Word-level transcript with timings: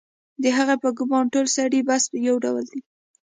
د 0.43 0.45
هغې 0.57 0.75
په 0.83 0.89
ګومان 0.97 1.25
ټول 1.33 1.45
سړي 1.57 1.79
بس 1.89 2.03
یو 2.27 2.35
ډول 2.43 2.63
دي 2.71 2.79